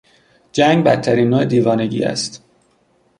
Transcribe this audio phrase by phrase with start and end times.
[0.51, 2.43] جنگ بدترین نوع دیوانگی است.